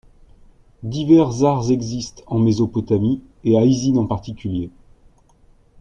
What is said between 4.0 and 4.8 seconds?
particulier.